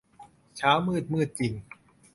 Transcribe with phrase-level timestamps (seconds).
[0.57, 1.53] เช้ามืด มืดจริง